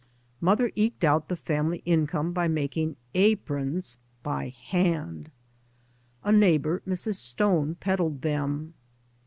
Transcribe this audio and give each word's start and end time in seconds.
Mother 0.39 0.71
eked 0.75 1.03
out 1.03 1.27
the 1.29 1.35
family 1.35 1.83
income 1.85 2.33
by 2.33 2.47
making 2.47 2.95
aprons— 3.13 3.97
'by 4.23 4.49
hand 4.49 5.29
I 6.23 6.29
A 6.29 6.31
neighbour, 6.31 6.81
Mrs. 6.87 7.17
Stone, 7.17 7.75
peddled 7.75 8.23
them. 8.23 8.73